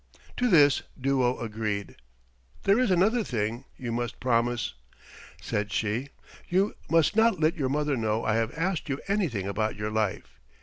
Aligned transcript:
To 0.37 0.47
this 0.49 0.81
Duo 0.99 1.37
agreed. 1.39 1.95
"There 2.63 2.79
is 2.79 2.89
another 2.89 3.23
thing 3.23 3.65
you 3.77 3.91
must 3.91 4.19
promise," 4.19 4.73
said 5.39 5.71
she. 5.71 6.09
"You 6.49 6.73
must 6.89 7.15
not 7.15 7.39
let 7.39 7.55
your 7.55 7.69
mother 7.69 7.95
know 7.95 8.25
I 8.25 8.33
have 8.33 8.51
asked 8.57 8.89
you 8.89 8.99
anything 9.07 9.47
about 9.47 9.75
your 9.75 9.91
life. 9.91 10.39